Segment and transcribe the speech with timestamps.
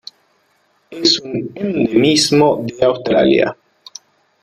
[0.89, 3.55] Es un endemismo de Australia